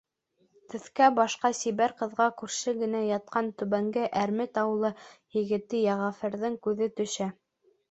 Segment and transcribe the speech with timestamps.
[0.73, 4.93] Төҫкә-башҡа сибәр ҡыҙға күрше генә ятҡан Түбәнге Әрмет ауылы
[5.43, 7.33] егете Йәғәфәрҙең күҙе төшә.